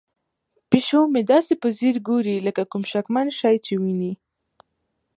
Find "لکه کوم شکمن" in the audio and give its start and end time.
2.47-3.27